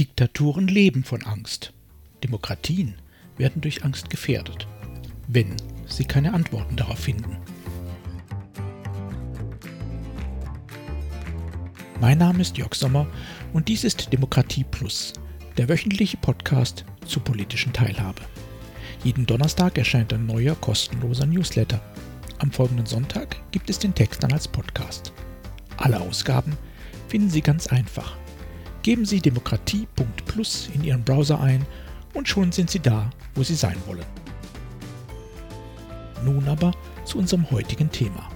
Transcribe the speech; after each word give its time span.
Diktaturen 0.00 0.66
leben 0.66 1.04
von 1.04 1.20
Angst. 1.24 1.74
Demokratien 2.24 2.94
werden 3.36 3.60
durch 3.60 3.84
Angst 3.84 4.08
gefährdet, 4.08 4.66
wenn 5.28 5.54
sie 5.84 6.06
keine 6.06 6.32
Antworten 6.32 6.74
darauf 6.74 7.00
finden. 7.00 7.36
Mein 12.00 12.16
Name 12.16 12.40
ist 12.40 12.56
Jörg 12.56 12.74
Sommer 12.74 13.06
und 13.52 13.68
dies 13.68 13.84
ist 13.84 14.10
Demokratie 14.10 14.64
Plus, 14.64 15.12
der 15.58 15.68
wöchentliche 15.68 16.16
Podcast 16.16 16.86
zur 17.04 17.22
politischen 17.22 17.74
Teilhabe. 17.74 18.22
Jeden 19.04 19.26
Donnerstag 19.26 19.76
erscheint 19.76 20.14
ein 20.14 20.24
neuer 20.24 20.54
kostenloser 20.54 21.26
Newsletter. 21.26 21.78
Am 22.38 22.50
folgenden 22.50 22.86
Sonntag 22.86 23.36
gibt 23.50 23.68
es 23.68 23.78
den 23.78 23.94
Text 23.94 24.22
dann 24.22 24.32
als 24.32 24.48
Podcast. 24.48 25.12
Alle 25.76 26.00
Ausgaben 26.00 26.56
finden 27.08 27.28
Sie 27.28 27.42
ganz 27.42 27.66
einfach 27.66 28.16
Geben 28.82 29.04
Sie 29.04 29.20
demokratie.plus 29.20 30.70
in 30.74 30.84
Ihren 30.84 31.04
Browser 31.04 31.40
ein 31.40 31.66
und 32.14 32.28
schon 32.28 32.50
sind 32.50 32.70
Sie 32.70 32.80
da, 32.80 33.10
wo 33.34 33.42
Sie 33.42 33.54
sein 33.54 33.76
wollen. 33.86 34.06
Nun 36.24 36.48
aber 36.48 36.72
zu 37.04 37.18
unserem 37.18 37.50
heutigen 37.50 37.90
Thema. 37.90 38.28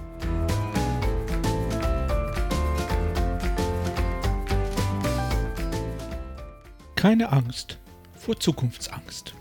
Keine 6.95 7.31
Angst 7.31 7.77
vor 8.15 8.39
Zukunftsangst. 8.39 9.33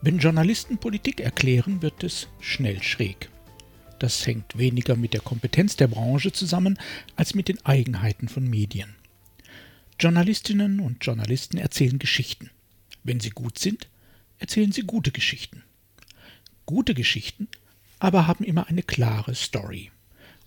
Wenn 0.00 0.18
Journalisten 0.18 0.78
Politik 0.78 1.20
erklären, 1.20 1.82
wird 1.82 2.02
es 2.02 2.26
schnell 2.40 2.82
schräg. 2.82 3.28
Das 4.00 4.26
hängt 4.26 4.58
weniger 4.58 4.96
mit 4.96 5.14
der 5.14 5.20
Kompetenz 5.20 5.76
der 5.76 5.86
Branche 5.86 6.32
zusammen 6.32 6.78
als 7.14 7.34
mit 7.34 7.46
den 7.46 7.64
Eigenheiten 7.64 8.28
von 8.28 8.48
Medien. 8.48 8.96
Journalistinnen 10.02 10.80
und 10.80 11.04
Journalisten 11.04 11.58
erzählen 11.58 12.00
Geschichten. 12.00 12.50
Wenn 13.04 13.20
sie 13.20 13.30
gut 13.30 13.60
sind, 13.60 13.88
erzählen 14.40 14.72
sie 14.72 14.82
gute 14.82 15.12
Geschichten. 15.12 15.62
Gute 16.66 16.92
Geschichten 16.92 17.46
aber 18.00 18.26
haben 18.26 18.42
immer 18.42 18.66
eine 18.66 18.82
klare 18.82 19.36
Story. 19.36 19.92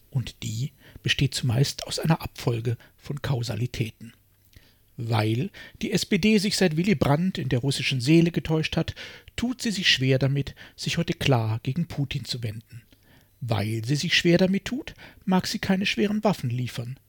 Und 0.09 0.44
die 0.44 0.73
besteht 1.03 1.36
zumeist 1.36 1.88
aus 1.88 2.00
einer 2.00 2.22
Abfolge 2.22 2.75
von 2.97 3.22
Kausalitäten. 3.22 4.12
Weil 4.97 5.52
die 5.81 5.94
SPD 5.94 6.38
sich 6.38 6.58
seit 6.58 6.75
Willy 6.75 6.95
Brandt 6.95 7.38
in 7.38 7.47
der 7.47 7.59
russischen 7.59 8.02
Seele 8.02 8.31
getäuscht 8.31 8.75
hat, 8.75 8.94
tut 9.38 9.62
sie 9.62 9.72
sich 9.72 9.90
schwer 9.90 10.19
damit, 10.19 10.53
sich 10.75 10.97
heute 10.97 11.14
klar 11.14 11.62
gegen 11.64 11.88
Putin 11.88 12.25
zu 12.25 12.44
wenden. 12.44 12.81
Weil 13.40 13.86
sie 13.86 13.95
sich 13.95 14.17
schwer 14.17 14.38
damit 14.38 14.66
tut, 14.66 14.95
mag 15.23 15.47
sie 15.47 15.59
keine 15.59 15.86
schweren 15.86 16.25
Waffen 16.25 16.50
liefern. 16.50 17.00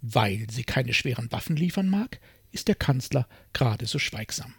Weil 0.00 0.46
sie 0.50 0.64
keine 0.64 0.94
schweren 0.94 1.30
Waffen 1.32 1.56
liefern 1.56 1.88
mag, 1.88 2.20
ist 2.52 2.68
der 2.68 2.74
Kanzler 2.74 3.28
gerade 3.52 3.86
so 3.86 3.98
schweigsam. 3.98 4.54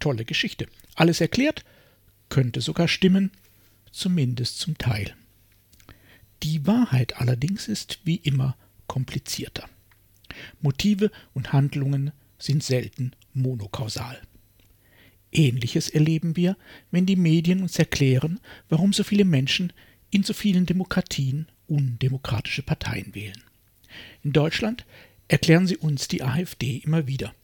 Tolle 0.00 0.24
Geschichte. 0.24 0.66
Alles 0.94 1.20
erklärt, 1.20 1.64
könnte 2.28 2.60
sogar 2.60 2.88
stimmen, 2.88 3.30
zumindest 3.90 4.58
zum 4.58 4.76
Teil. 4.76 5.14
Die 6.42 6.66
Wahrheit 6.66 7.16
allerdings 7.16 7.68
ist 7.68 8.00
wie 8.04 8.16
immer 8.16 8.56
komplizierter. 8.86 9.68
Motive 10.60 11.10
und 11.32 11.52
Handlungen 11.52 12.12
sind 12.38 12.62
selten 12.62 13.12
monokausal. 13.32 14.20
Ähnliches 15.32 15.88
erleben 15.88 16.36
wir, 16.36 16.56
wenn 16.90 17.06
die 17.06 17.16
Medien 17.16 17.62
uns 17.62 17.78
erklären, 17.78 18.40
warum 18.68 18.92
so 18.92 19.04
viele 19.04 19.24
Menschen 19.24 19.72
in 20.10 20.22
so 20.22 20.32
vielen 20.32 20.66
Demokratien 20.66 21.48
undemokratische 21.66 22.62
Parteien 22.62 23.14
wählen. 23.14 23.42
In 24.22 24.32
Deutschland 24.32 24.84
erklären 25.28 25.66
sie 25.66 25.76
uns 25.76 26.08
die 26.08 26.22
AfD 26.22 26.78
immer 26.78 27.06
wieder 27.06 27.34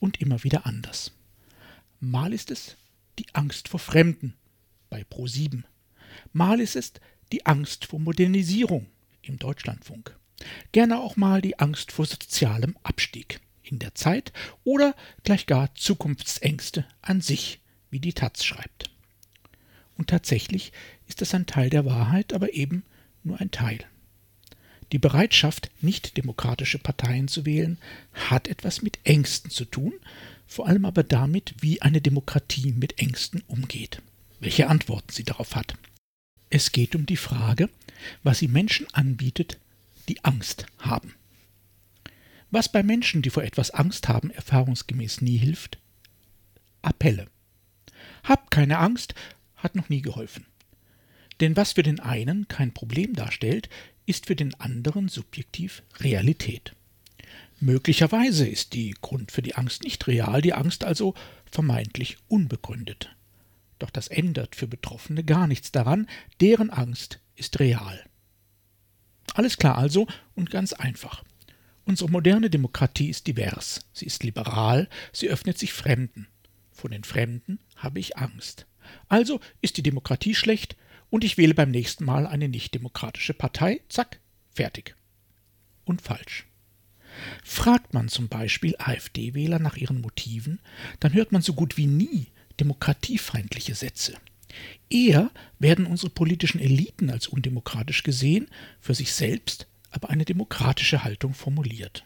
und 0.00 0.20
immer 0.20 0.44
wieder 0.44 0.66
anders. 0.66 1.12
Mal 2.00 2.32
ist 2.32 2.50
es 2.50 2.76
die 3.18 3.26
Angst 3.32 3.68
vor 3.68 3.80
Fremden 3.80 4.34
bei 4.90 5.02
Pro7. 5.02 5.64
Mal 6.32 6.60
ist 6.60 6.76
es 6.76 6.92
die 7.32 7.46
Angst 7.46 7.86
vor 7.86 7.98
Modernisierung 7.98 8.86
im 9.22 9.38
Deutschlandfunk. 9.38 10.16
Gerne 10.72 10.98
auch 10.98 11.16
mal 11.16 11.42
die 11.42 11.58
Angst 11.58 11.92
vor 11.92 12.06
sozialem 12.06 12.76
Abstieg 12.82 13.40
in 13.62 13.78
der 13.78 13.94
Zeit 13.94 14.32
oder 14.64 14.94
gleich 15.24 15.46
gar 15.46 15.74
Zukunftsängste 15.74 16.86
an 17.02 17.20
sich, 17.20 17.60
wie 17.90 18.00
die 18.00 18.12
Taz 18.12 18.44
schreibt. 18.44 18.90
Und 19.96 20.08
tatsächlich 20.08 20.72
ist 21.06 21.20
das 21.20 21.34
ein 21.34 21.46
Teil 21.46 21.70
der 21.70 21.84
Wahrheit, 21.84 22.32
aber 22.32 22.54
eben 22.54 22.84
nur 23.24 23.40
ein 23.40 23.50
Teil. 23.50 23.84
Die 24.92 24.98
Bereitschaft, 24.98 25.70
nicht 25.80 26.16
demokratische 26.16 26.78
Parteien 26.78 27.28
zu 27.28 27.44
wählen, 27.44 27.78
hat 28.12 28.48
etwas 28.48 28.82
mit 28.82 28.98
Ängsten 29.04 29.50
zu 29.50 29.64
tun, 29.64 29.92
vor 30.46 30.66
allem 30.66 30.86
aber 30.86 31.02
damit, 31.02 31.54
wie 31.60 31.82
eine 31.82 32.00
Demokratie 32.00 32.72
mit 32.72 32.98
Ängsten 32.98 33.42
umgeht, 33.48 34.00
welche 34.40 34.68
Antworten 34.68 35.12
sie 35.12 35.24
darauf 35.24 35.54
hat. 35.54 35.74
Es 36.48 36.72
geht 36.72 36.94
um 36.94 37.04
die 37.04 37.18
Frage, 37.18 37.68
was 38.22 38.38
sie 38.38 38.48
Menschen 38.48 38.86
anbietet, 38.94 39.58
die 40.08 40.24
Angst 40.24 40.66
haben. 40.78 41.14
Was 42.50 42.72
bei 42.72 42.82
Menschen, 42.82 43.20
die 43.20 43.28
vor 43.28 43.42
etwas 43.42 43.70
Angst 43.70 44.08
haben, 44.08 44.30
erfahrungsgemäß 44.30 45.20
nie 45.20 45.36
hilft? 45.36 45.78
Appelle. 46.80 47.26
Hab 48.24 48.50
keine 48.50 48.78
Angst 48.78 49.14
hat 49.56 49.74
noch 49.74 49.90
nie 49.90 50.00
geholfen. 50.00 50.46
Denn 51.40 51.56
was 51.56 51.72
für 51.72 51.82
den 51.82 52.00
einen 52.00 52.48
kein 52.48 52.72
Problem 52.72 53.14
darstellt, 53.14 53.68
ist 54.08 54.26
für 54.26 54.36
den 54.36 54.54
anderen 54.54 55.08
subjektiv 55.08 55.82
Realität. 56.00 56.74
Möglicherweise 57.60 58.46
ist 58.46 58.72
die 58.72 58.94
Grund 59.00 59.32
für 59.32 59.42
die 59.42 59.56
Angst 59.56 59.82
nicht 59.82 60.06
real, 60.06 60.40
die 60.40 60.54
Angst 60.54 60.84
also 60.84 61.14
vermeintlich 61.50 62.16
unbegründet. 62.28 63.14
Doch 63.78 63.90
das 63.90 64.08
ändert 64.08 64.56
für 64.56 64.66
Betroffene 64.66 65.24
gar 65.24 65.46
nichts 65.46 65.72
daran, 65.72 66.08
deren 66.40 66.70
Angst 66.70 67.20
ist 67.36 67.60
real. 67.60 68.04
Alles 69.34 69.56
klar 69.56 69.76
also 69.76 70.06
und 70.34 70.50
ganz 70.50 70.72
einfach. 70.72 71.24
Unsere 71.84 72.10
moderne 72.10 72.50
Demokratie 72.50 73.08
ist 73.08 73.26
divers, 73.26 73.80
sie 73.92 74.06
ist 74.06 74.22
liberal, 74.22 74.88
sie 75.12 75.28
öffnet 75.28 75.58
sich 75.58 75.72
Fremden. 75.72 76.28
Vor 76.70 76.90
den 76.90 77.04
Fremden 77.04 77.58
habe 77.76 77.98
ich 77.98 78.16
Angst. 78.16 78.66
Also 79.08 79.40
ist 79.60 79.76
die 79.76 79.82
Demokratie 79.82 80.34
schlecht, 80.34 80.76
und 81.10 81.24
ich 81.24 81.38
wähle 81.38 81.54
beim 81.54 81.70
nächsten 81.70 82.04
Mal 82.04 82.26
eine 82.26 82.48
nichtdemokratische 82.48 83.34
Partei, 83.34 83.80
zack, 83.88 84.20
fertig. 84.54 84.94
Und 85.84 86.02
falsch. 86.02 86.46
Fragt 87.42 87.94
man 87.94 88.08
zum 88.08 88.28
Beispiel 88.28 88.74
AfD-Wähler 88.78 89.58
nach 89.58 89.76
ihren 89.76 90.00
Motiven, 90.00 90.60
dann 91.00 91.14
hört 91.14 91.32
man 91.32 91.42
so 91.42 91.54
gut 91.54 91.76
wie 91.76 91.86
nie 91.86 92.28
demokratiefeindliche 92.60 93.74
Sätze. 93.74 94.14
Eher 94.90 95.30
werden 95.58 95.86
unsere 95.86 96.10
politischen 96.10 96.60
Eliten 96.60 97.10
als 97.10 97.28
undemokratisch 97.28 98.02
gesehen, 98.02 98.48
für 98.80 98.94
sich 98.94 99.12
selbst 99.12 99.66
aber 99.90 100.10
eine 100.10 100.24
demokratische 100.24 101.04
Haltung 101.04 101.34
formuliert. 101.34 102.04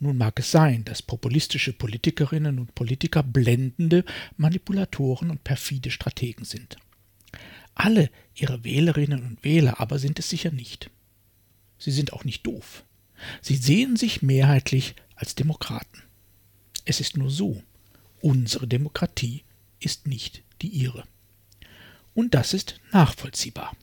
Nun 0.00 0.16
mag 0.16 0.38
es 0.38 0.50
sein, 0.50 0.84
dass 0.84 1.02
populistische 1.02 1.72
Politikerinnen 1.72 2.58
und 2.58 2.74
Politiker 2.74 3.22
blendende 3.22 4.04
Manipulatoren 4.36 5.30
und 5.30 5.44
perfide 5.44 5.90
Strategen 5.90 6.44
sind. 6.44 6.76
Alle 7.74 8.10
ihre 8.34 8.64
Wählerinnen 8.64 9.24
und 9.24 9.44
Wähler 9.44 9.80
aber 9.80 9.98
sind 9.98 10.18
es 10.18 10.28
sicher 10.28 10.50
nicht. 10.50 10.90
Sie 11.78 11.90
sind 11.90 12.12
auch 12.12 12.24
nicht 12.24 12.46
doof. 12.46 12.84
Sie 13.40 13.56
sehen 13.56 13.96
sich 13.96 14.22
mehrheitlich 14.22 14.94
als 15.16 15.34
Demokraten. 15.34 16.02
Es 16.84 17.00
ist 17.00 17.16
nur 17.16 17.30
so, 17.30 17.62
unsere 18.20 18.66
Demokratie 18.66 19.42
ist 19.80 20.06
nicht 20.06 20.42
die 20.62 20.68
ihre. 20.68 21.04
Und 22.14 22.34
das 22.34 22.54
ist 22.54 22.80
nachvollziehbar. 22.92 23.76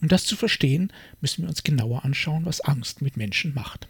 Um 0.00 0.08
das 0.08 0.24
zu 0.24 0.36
verstehen, 0.36 0.92
müssen 1.20 1.42
wir 1.42 1.48
uns 1.48 1.62
genauer 1.62 2.04
anschauen, 2.04 2.44
was 2.46 2.60
Angst 2.60 3.02
mit 3.02 3.16
Menschen 3.16 3.54
macht. 3.54 3.88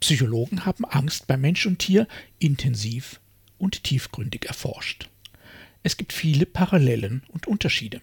Psychologen 0.00 0.64
haben 0.64 0.84
Angst 0.84 1.26
bei 1.26 1.36
Mensch 1.36 1.66
und 1.66 1.80
Tier 1.80 2.06
intensiv 2.38 3.20
und 3.58 3.82
tiefgründig 3.82 4.46
erforscht. 4.46 5.08
Es 5.82 5.96
gibt 5.96 6.12
viele 6.12 6.46
Parallelen 6.46 7.22
und 7.28 7.46
Unterschiede. 7.46 8.02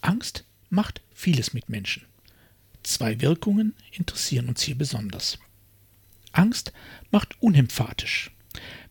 Angst 0.00 0.44
macht 0.68 1.02
vieles 1.12 1.52
mit 1.54 1.68
Menschen. 1.68 2.04
Zwei 2.82 3.20
Wirkungen 3.20 3.74
interessieren 3.92 4.48
uns 4.48 4.62
hier 4.62 4.76
besonders. 4.76 5.38
Angst 6.32 6.72
macht 7.10 7.40
unemphatisch. 7.42 8.30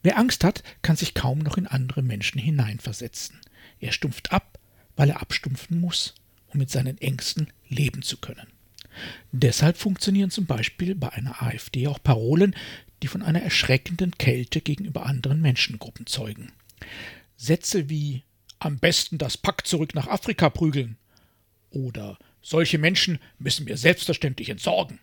Wer 0.04 0.18
Angst 0.18 0.44
hat, 0.44 0.64
kann 0.82 0.96
sich 0.96 1.14
kaum 1.14 1.40
noch 1.40 1.58
in 1.58 1.68
andere 1.68 2.02
Menschen 2.02 2.40
hineinversetzen. 2.40 3.40
Er 3.80 3.92
stumpft 3.92 4.32
ab, 4.32 4.60
weil 4.96 5.10
er 5.10 5.22
abstumpfen 5.22 5.80
muss, 5.80 6.16
um 6.48 6.60
mit 6.60 6.70
seinen 6.70 6.98
Ängsten 7.00 7.52
leben 7.68 8.02
zu 8.02 8.18
können. 8.18 8.48
Deshalb 9.32 9.78
funktionieren 9.78 10.32
zum 10.32 10.46
Beispiel 10.46 10.96
bei 10.96 11.10
einer 11.10 11.42
AfD 11.42 11.88
auch 11.88 12.02
Parolen, 12.02 12.56
die 13.02 13.08
von 13.08 13.22
einer 13.22 13.42
erschreckenden 13.42 14.18
Kälte 14.18 14.62
gegenüber 14.62 15.06
anderen 15.06 15.42
Menschengruppen 15.42 16.06
zeugen. 16.06 16.52
Sätze 17.42 17.90
wie 17.90 18.24
am 18.60 18.80
besten 18.80 19.18
das 19.18 19.38
Pack 19.38 19.66
zurück 19.66 19.96
nach 19.96 20.08
Afrika 20.08 20.50
prügeln 20.50 20.98
oder 21.70 22.18
solche 22.42 22.78
Menschen 22.78 23.20
müssen 23.38 23.66
wir 23.66 23.78
selbstverständlich 23.78 24.50
entsorgen 24.50 25.00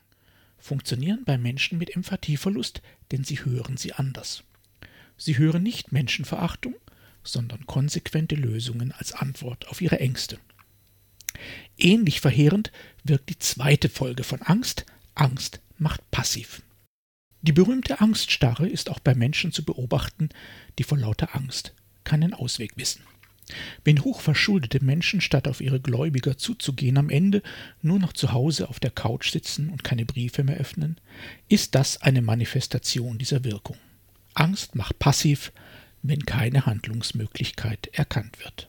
funktionieren 0.59 1.23
bei 1.25 1.39
Menschen 1.39 1.79
mit 1.79 1.95
Empathieverlust, 1.95 2.83
denn 3.13 3.25
sie 3.25 3.45
hören 3.45 3.77
sie 3.77 3.93
anders. 3.93 4.43
Sie 5.17 5.39
hören 5.39 5.63
nicht 5.63 5.93
Menschenverachtung, 5.93 6.75
sondern 7.23 7.67
konsequente 7.67 8.35
Lösungen 8.35 8.93
als 8.93 9.13
Antwort 9.13 9.69
auf 9.69 9.81
ihre 9.81 10.01
Ängste. 10.01 10.39
Ähnlich 11.79 12.21
verheerend 12.21 12.73
wirkt 13.05 13.31
die 13.31 13.39
zweite 13.39 13.89
Folge 13.89 14.25
von 14.25 14.43
Angst. 14.43 14.87
Angst 15.15 15.61
macht 15.79 16.11
passiv. 16.11 16.63
Die 17.43 17.53
berühmte 17.53 18.01
Angststarre 18.01 18.69
ist 18.69 18.91
auch 18.91 18.99
bei 18.99 19.15
Menschen 19.15 19.53
zu 19.53 19.65
beobachten, 19.65 20.31
die 20.79 20.85
vor 20.85 20.99
lauter 20.99 21.35
Angst 21.35 21.75
keinen 22.07 22.33
Ausweg 22.33 22.73
wissen. 22.77 23.03
Wenn 23.85 24.03
hochverschuldete 24.03 24.83
Menschen, 24.83 25.21
statt 25.21 25.47
auf 25.47 25.61
ihre 25.61 25.81
Gläubiger 25.81 26.37
zuzugehen, 26.37 26.97
am 26.97 27.11
Ende 27.11 27.43
nur 27.83 27.99
noch 27.99 28.13
zu 28.13 28.33
Hause 28.33 28.69
auf 28.69 28.81
der 28.81 28.91
Couch 28.91 29.31
sitzen 29.31 29.69
und 29.69 29.85
keine 29.85 30.05
Briefe 30.05 30.43
mehr 30.43 30.57
öffnen, 30.57 30.97
ist 31.49 31.75
das 31.75 32.03
eine 32.03 32.23
Manifestation 32.23 33.19
dieser 33.19 33.45
Wirkung. 33.45 33.77
Angst 34.35 34.75
macht 34.75 34.99
passiv, 34.99 35.53
wenn 36.03 36.27
keine 36.27 36.67
Handlungsmöglichkeit 36.67 37.89
erkannt 37.93 38.39
wird. 38.41 38.69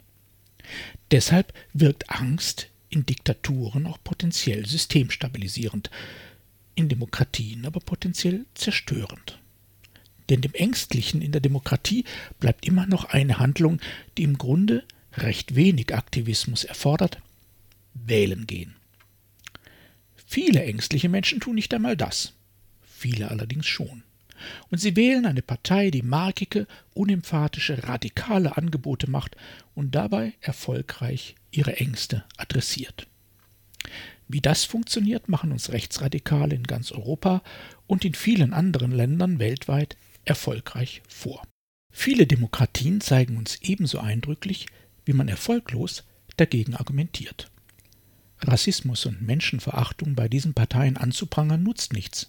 Deshalb 1.12 1.54
wirkt 1.74 2.10
Angst 2.10 2.68
in 2.89 3.06
Diktaturen 3.06 3.88
auch 3.88 3.98
potenziell 4.04 4.66
systemstabilisierend, 4.66 5.89
in 6.75 6.89
Demokratien 6.89 7.66
aber 7.66 7.80
potenziell 7.80 8.45
zerstörend. 8.54 9.39
Denn 10.29 10.41
dem 10.41 10.53
Ängstlichen 10.53 11.21
in 11.21 11.31
der 11.31 11.41
Demokratie 11.41 12.03
bleibt 12.39 12.65
immer 12.65 12.85
noch 12.85 13.06
eine 13.06 13.39
Handlung, 13.39 13.79
die 14.18 14.24
im 14.24 14.38
Grunde 14.38 14.83
recht 15.13 15.56
wenig 15.56 15.94
Aktivismus 15.95 16.63
erfordert 16.63 17.21
wählen 18.06 18.45
gehen. 18.45 18.75
Viele 20.25 20.63
ängstliche 20.63 21.09
Menschen 21.09 21.39
tun 21.39 21.56
nicht 21.56 21.74
einmal 21.74 21.97
das, 21.97 22.33
viele 22.83 23.29
allerdings 23.29 23.65
schon. 23.65 24.03
Und 24.69 24.77
sie 24.79 24.95
wählen 24.95 25.25
eine 25.25 25.41
Partei, 25.41 25.89
die 25.89 26.03
markige, 26.03 26.68
unemphatische, 26.94 27.88
radikale 27.88 28.56
Angebote 28.56 29.09
macht 29.09 29.35
und 29.74 29.95
dabei 29.95 30.33
erfolgreich 30.41 31.35
ihre 31.50 31.77
Ängste 31.77 32.24
adressiert. 32.38 33.07
Wie 34.27 34.41
das 34.41 34.65
funktioniert, 34.65 35.29
machen 35.29 35.51
uns 35.51 35.71
Rechtsradikale 35.71 36.53
in 36.53 36.63
ganz 36.63 36.91
Europa 36.91 37.41
und 37.88 38.03
in 38.03 38.13
vielen 38.13 38.53
anderen 38.53 38.91
Ländern 38.91 39.39
weltweit 39.39 39.97
erfolgreich 40.27 41.01
vor. 41.07 41.44
Viele 41.91 42.27
Demokratien 42.27 43.01
zeigen 43.01 43.38
uns 43.38 43.57
ebenso 43.62 44.00
eindrücklich, 44.00 44.68
wie 45.06 45.13
man 45.13 45.27
erfolglos 45.27 46.03
dagegen 46.35 46.75
argumentiert. 46.75 47.50
Rassismus 48.41 49.06
und 49.06 49.21
Menschenverachtung 49.21 50.15
bei 50.15 50.27
diesen 50.27 50.53
Parteien 50.53 50.97
anzuprangern 50.97 51.63
nutzt 51.63 51.94
nichts, 51.94 52.27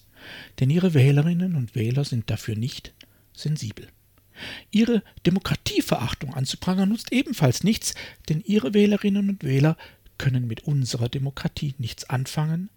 denn 0.58 0.70
ihre 0.70 0.94
Wählerinnen 0.94 1.54
und 1.54 1.74
Wähler 1.74 2.04
sind 2.04 2.30
dafür 2.30 2.56
nicht 2.56 2.94
sensibel. 3.34 3.88
Ihre 4.70 5.02
Demokratieverachtung 5.26 6.34
anzuprangern 6.34 6.88
nutzt 6.88 7.12
ebenfalls 7.12 7.64
nichts, 7.64 7.94
denn 8.28 8.40
ihre 8.40 8.72
Wählerinnen 8.72 9.28
und 9.28 9.44
Wähler 9.44 9.76
können 10.16 10.46
mit 10.46 10.62
unserer 10.62 11.08
Demokratie 11.08 11.74
nichts 11.78 12.08
anfangen, 12.08 12.70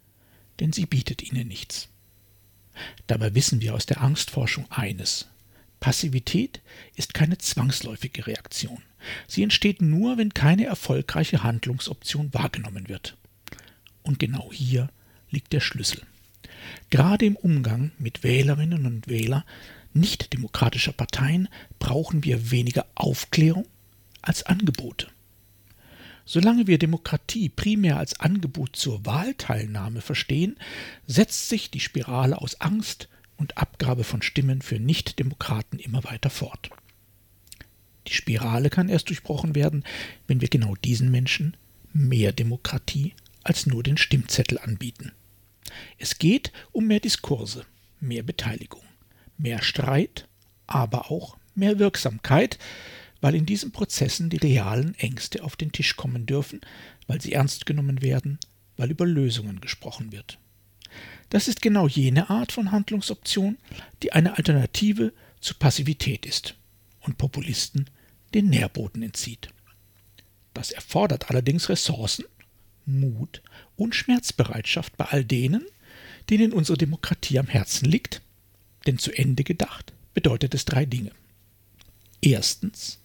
denn 0.60 0.74
sie 0.74 0.86
bietet 0.86 1.24
ihnen 1.24 1.48
nichts. 1.48 1.90
Dabei 3.08 3.36
wissen 3.36 3.62
wir 3.62 3.76
aus 3.76 3.86
der 3.86 4.02
Angstforschung 4.02 4.70
eines. 4.72 5.28
Passivität 5.80 6.62
ist 6.96 7.14
keine 7.14 7.38
zwangsläufige 7.38 8.28
Reaktion. 8.28 8.84
Sie 9.28 9.44
entsteht 9.44 9.82
nur, 9.82 10.18
wenn 10.18 10.34
keine 10.34 10.66
erfolgreiche 10.66 11.44
Handlungsoption 11.44 12.34
wahrgenommen 12.34 12.88
wird. 12.88 13.18
Und 14.04 14.20
genau 14.20 14.52
hier 14.54 14.90
liegt 15.30 15.54
der 15.54 15.60
Schlüssel. 15.60 16.02
Gerade 16.90 17.26
im 17.26 17.36
Umgang 17.36 17.92
mit 17.98 18.24
Wählerinnen 18.24 18.86
und 18.86 19.08
Wählern 19.08 19.44
nichtdemokratischer 19.94 20.94
Parteien 20.94 21.50
brauchen 21.80 22.24
wir 22.24 22.52
weniger 22.52 22.86
Aufklärung 22.96 23.68
als 24.22 24.44
Angebote. 24.44 25.08
Solange 26.26 26.68
wir 26.68 26.78
Demokratie 26.78 27.50
primär 27.50 27.98
als 27.98 28.20
Angebot 28.20 28.76
zur 28.76 29.06
Wahlteilnahme 29.06 30.02
verstehen, 30.02 30.58
setzt 31.08 31.50
sich 31.50 31.72
die 31.72 31.80
Spirale 31.80 32.40
aus 32.40 32.62
Angst 32.62 33.10
und 33.38 33.58
Abgabe 33.58 34.04
von 34.04 34.22
Stimmen 34.22 34.62
für 34.62 34.80
Nichtdemokraten 34.80 35.80
immer 35.80 36.04
weiter 36.04 36.30
fort. 36.30 36.70
Die 38.08 38.14
Spirale 38.14 38.70
kann 38.70 38.90
erst 38.90 39.10
durchbrochen 39.10 39.56
werden, 39.56 39.84
wenn 40.28 40.42
wir 40.42 40.48
genau 40.48 40.76
diesen 40.76 41.12
Menschen 41.12 41.58
mehr 41.94 42.32
Demokratie 42.32 43.14
als 43.44 43.66
nur 43.66 43.84
den 43.84 43.98
Stimmzettel 43.98 44.60
anbieten. 44.60 45.12
Es 45.98 46.20
geht 46.20 46.52
um 46.72 46.88
mehr 46.88 47.00
Diskurse, 47.00 47.66
mehr 48.00 48.24
Beteiligung, 48.24 48.84
mehr 49.38 49.62
Streit, 49.62 50.28
aber 50.68 51.12
auch 51.12 51.38
mehr 51.56 51.80
Wirksamkeit, 51.80 52.60
weil 53.22 53.36
in 53.36 53.46
diesen 53.46 53.72
Prozessen 53.72 54.30
die 54.30 54.38
realen 54.38 54.96
Ängste 54.96 55.44
auf 55.44 55.56
den 55.56 55.72
Tisch 55.72 55.96
kommen 55.96 56.26
dürfen, 56.26 56.60
weil 57.08 57.22
sie 57.22 57.34
ernst 57.34 57.66
genommen 57.66 58.02
werden, 58.02 58.40
weil 58.78 58.92
über 58.92 59.06
Lösungen 59.06 59.62
gesprochen 59.62 60.12
wird. 60.12 60.40
Das 61.30 61.48
ist 61.48 61.62
genau 61.62 61.88
jene 61.88 62.30
Art 62.30 62.52
von 62.52 62.72
Handlungsoption, 62.72 63.58
die 64.04 64.12
eine 64.12 64.38
Alternative 64.38 65.14
zur 65.40 65.58
Passivität 65.58 66.26
ist 66.26 66.56
und 67.02 67.18
Populisten 67.18 67.90
den 68.34 68.50
Nährboden 68.50 69.02
entzieht. 69.02 69.50
Das 70.54 70.72
erfordert 70.72 71.30
allerdings 71.30 71.70
Ressourcen, 71.70 72.26
Mut 72.86 73.42
und 73.78 73.96
Schmerzbereitschaft 73.96 74.98
bei 74.98 75.06
all 75.06 75.24
denen, 75.24 75.66
denen 76.30 76.52
unsere 76.52 76.78
Demokratie 76.78 77.40
am 77.40 77.48
Herzen 77.48 77.86
liegt, 77.86 78.22
denn 78.86 78.98
zu 78.98 79.12
Ende 79.12 79.44
gedacht 79.44 79.94
bedeutet 80.14 80.54
es 80.54 80.66
drei 80.66 80.86
Dinge. 80.86 81.12
Erstens, 82.22 83.00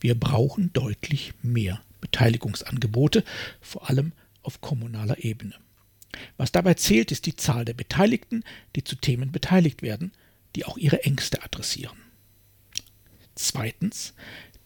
wir 0.00 0.14
brauchen 0.14 0.72
deutlich 0.72 1.32
mehr 1.42 1.80
Beteiligungsangebote, 2.00 3.24
vor 3.60 3.88
allem 3.88 4.12
auf 4.42 4.60
kommunaler 4.60 5.24
Ebene. 5.24 5.54
Was 6.36 6.52
dabei 6.52 6.74
zählt, 6.74 7.12
ist 7.12 7.26
die 7.26 7.36
Zahl 7.36 7.64
der 7.64 7.74
Beteiligten, 7.74 8.44
die 8.76 8.84
zu 8.84 8.96
Themen 8.96 9.32
beteiligt 9.32 9.82
werden, 9.82 10.12
die 10.54 10.64
auch 10.64 10.76
ihre 10.76 11.04
Ängste 11.04 11.42
adressieren. 11.42 11.98
Zweitens, 13.34 14.14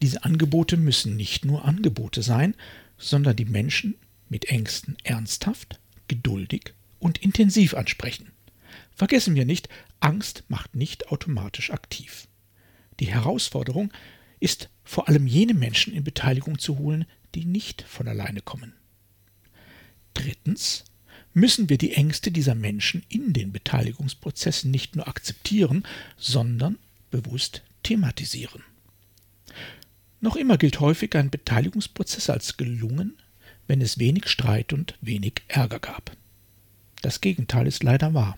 diese 0.01 0.23
Angebote 0.23 0.77
müssen 0.77 1.15
nicht 1.15 1.45
nur 1.45 1.65
Angebote 1.65 2.23
sein, 2.23 2.55
sondern 2.97 3.35
die 3.35 3.45
Menschen 3.45 3.95
mit 4.29 4.45
Ängsten 4.45 4.97
ernsthaft, 5.03 5.79
geduldig 6.07 6.73
und 6.99 7.19
intensiv 7.19 7.73
ansprechen. 7.73 8.31
Vergessen 8.95 9.35
wir 9.35 9.45
nicht, 9.45 9.69
Angst 9.99 10.43
macht 10.47 10.75
nicht 10.75 11.09
automatisch 11.09 11.71
aktiv. 11.71 12.27
Die 12.99 13.07
Herausforderung 13.07 13.91
ist 14.39 14.69
vor 14.83 15.07
allem 15.07 15.27
jene 15.27 15.53
Menschen 15.53 15.93
in 15.93 16.03
Beteiligung 16.03 16.59
zu 16.59 16.77
holen, 16.77 17.05
die 17.35 17.45
nicht 17.45 17.81
von 17.83 18.07
alleine 18.07 18.41
kommen. 18.41 18.73
Drittens 20.13 20.85
müssen 21.33 21.69
wir 21.69 21.77
die 21.77 21.93
Ängste 21.93 22.31
dieser 22.31 22.55
Menschen 22.55 23.03
in 23.09 23.33
den 23.33 23.51
Beteiligungsprozessen 23.51 24.69
nicht 24.69 24.95
nur 24.95 25.07
akzeptieren, 25.07 25.83
sondern 26.17 26.77
bewusst 27.09 27.63
thematisieren. 27.81 28.63
Noch 30.21 30.35
immer 30.35 30.57
gilt 30.57 30.79
häufig 30.79 31.15
ein 31.15 31.29
Beteiligungsprozess 31.29 32.29
als 32.29 32.57
gelungen, 32.57 33.17
wenn 33.67 33.81
es 33.81 33.99
wenig 33.99 34.27
Streit 34.27 34.73
und 34.73 34.95
wenig 35.01 35.41
Ärger 35.47 35.79
gab. 35.79 36.15
Das 37.01 37.21
Gegenteil 37.21 37.67
ist 37.67 37.83
leider 37.83 38.13
wahr. 38.13 38.37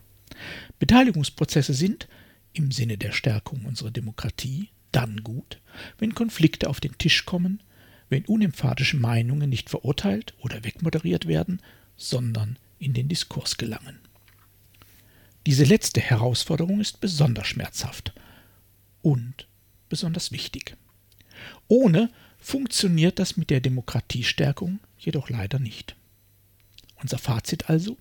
Beteiligungsprozesse 0.80 1.74
sind, 1.74 2.08
im 2.56 2.72
Sinne 2.72 2.98
der 2.98 3.12
Stärkung 3.12 3.66
unserer 3.66 3.92
Demokratie, 3.92 4.70
dann 4.92 5.24
gut, 5.24 5.62
wenn 5.98 6.16
Konflikte 6.16 6.70
auf 6.70 6.80
den 6.80 6.98
Tisch 6.98 7.26
kommen, 7.26 7.62
wenn 8.10 8.26
unemphatische 8.26 8.98
Meinungen 8.98 9.50
nicht 9.50 9.70
verurteilt 9.70 10.34
oder 10.40 10.64
wegmoderiert 10.64 11.28
werden, 11.28 11.62
sondern 11.98 12.58
in 12.80 12.94
den 12.94 13.08
Diskurs 13.08 13.58
gelangen. 13.58 14.00
Diese 15.46 15.64
letzte 15.64 16.02
Herausforderung 16.02 16.80
ist 16.80 17.02
besonders 17.02 17.48
schmerzhaft 17.48 18.14
und 19.02 19.48
besonders 19.90 20.32
wichtig. 20.32 20.76
Ohne 21.68 22.10
funktioniert 22.38 23.20
das 23.20 23.38
mit 23.38 23.50
der 23.50 23.60
Demokratiestärkung 23.60 24.80
jedoch 24.98 25.30
leider 25.30 25.60
nicht. 25.60 25.96
Unser 26.96 27.18
Fazit 27.18 27.70
also 27.70 27.98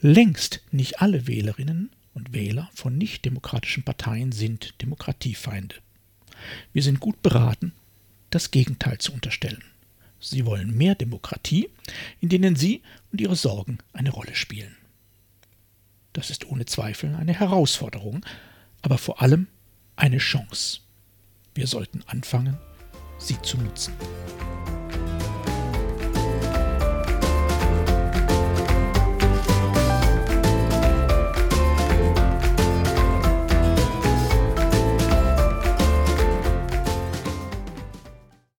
Längst 0.00 0.62
nicht 0.70 1.00
alle 1.00 1.26
Wählerinnen 1.26 1.90
und 2.20 2.34
Wähler 2.34 2.70
von 2.74 2.98
nichtdemokratischen 2.98 3.82
Parteien 3.82 4.30
sind 4.30 4.74
Demokratiefeinde. 4.82 5.76
Wir 6.74 6.82
sind 6.82 7.00
gut 7.00 7.22
beraten, 7.22 7.72
das 8.28 8.50
Gegenteil 8.50 8.98
zu 8.98 9.12
unterstellen. 9.12 9.64
Sie 10.20 10.44
wollen 10.44 10.76
mehr 10.76 10.94
Demokratie, 10.94 11.70
in 12.20 12.28
denen 12.28 12.56
Sie 12.56 12.82
und 13.10 13.22
Ihre 13.22 13.36
Sorgen 13.36 13.78
eine 13.94 14.10
Rolle 14.10 14.34
spielen. 14.34 14.76
Das 16.12 16.28
ist 16.28 16.46
ohne 16.46 16.66
Zweifel 16.66 17.14
eine 17.14 17.32
Herausforderung, 17.32 18.24
aber 18.82 18.98
vor 18.98 19.22
allem 19.22 19.46
eine 19.96 20.18
Chance. 20.18 20.80
Wir 21.54 21.66
sollten 21.66 22.02
anfangen, 22.06 22.58
sie 23.18 23.40
zu 23.40 23.56
nutzen. 23.56 23.94